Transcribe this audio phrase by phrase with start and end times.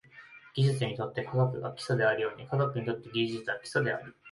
[0.55, 4.11] 技術にとって科学が基礎であるように、科学にとって技術は基礎であり、